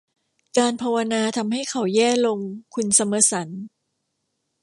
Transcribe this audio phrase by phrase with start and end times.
[0.57, 2.39] การภาวนาทำให้เขาแย่ลง
[2.73, 3.49] คุณซัมเมอร์สัน